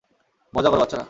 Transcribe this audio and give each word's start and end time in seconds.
মজা 0.53 0.69
করো 0.69 0.79
বাচ্চারা। 0.81 0.99